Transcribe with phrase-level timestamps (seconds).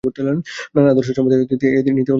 [0.75, 2.09] নানা আদর্শ সম্বন্ধে এই রীতি অনুসৃত হইল।